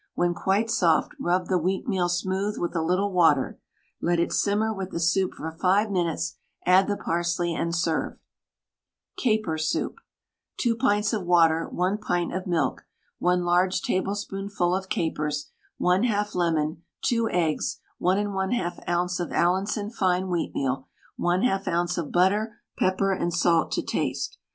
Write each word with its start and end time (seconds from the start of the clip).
When 0.15 0.33
quite 0.33 0.71
soft, 0.71 1.11
rub 1.19 1.45
the 1.45 1.59
wheatmeal 1.59 2.09
smooth 2.09 2.57
with 2.57 2.75
a 2.75 2.81
little 2.81 3.11
water, 3.11 3.59
let 4.01 4.19
it 4.19 4.33
simmer 4.33 4.73
with 4.73 4.89
the 4.89 4.99
soup 4.99 5.35
for 5.35 5.51
5 5.51 5.91
minutes, 5.91 6.37
add 6.65 6.87
the 6.87 6.97
parsley, 6.97 7.53
and 7.53 7.75
serve. 7.75 8.17
CAPER 9.19 9.59
SOUP. 9.59 9.97
2 10.57 10.75
pints 10.75 11.13
of 11.13 11.27
water, 11.27 11.67
1 11.69 11.99
pint 11.99 12.33
of 12.33 12.47
milk, 12.47 12.83
1 13.19 13.43
large 13.45 13.79
tablespoonful 13.83 14.75
of 14.75 14.89
capers, 14.89 15.51
1/2 15.79 16.33
lemon, 16.33 16.81
2 17.03 17.29
eggs, 17.29 17.77
1 17.99 18.17
1/2 18.17 18.81
oz. 18.87 19.19
of 19.19 19.31
Allinson 19.31 19.91
fine 19.91 20.23
wheatmeal, 20.23 20.85
1/2 21.19 21.67
oz. 21.67 21.99
of 21.99 22.11
butter, 22.11 22.55
pepper 22.75 23.11
and 23.13 23.31
salt 23.31 23.71
to 23.73 23.83
taste. 23.83 24.39